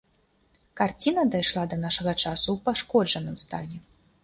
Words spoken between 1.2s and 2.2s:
дайшла да нашага